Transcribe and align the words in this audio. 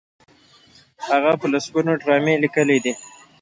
هغه 1.09 1.31
په 1.39 1.45
لسګونو 1.53 1.91
ډرامې 2.01 2.33
لیکلي 2.43 2.77
دي. 2.83 2.93